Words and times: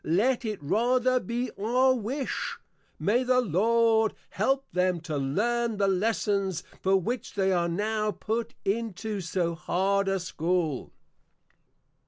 Let 0.03 0.45
it 0.45 0.57
rather 0.63 1.19
be 1.19 1.51
our 1.61 1.93
Wish, 1.93 2.57
May 2.97 3.21
the 3.23 3.39
Lord 3.39 4.15
help 4.31 4.65
them 4.73 4.99
to 5.01 5.15
Learn 5.15 5.77
the 5.77 5.87
Lessons, 5.87 6.63
for 6.81 6.97
which 6.97 7.35
they 7.35 7.51
are 7.51 7.69
now 7.69 8.09
put 8.09 8.55
unto 8.65 9.21
so 9.21 9.53
hard 9.53 10.07
a 10.07 10.19
School. 10.19 10.91